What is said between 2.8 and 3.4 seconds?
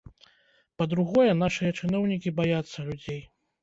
людзей.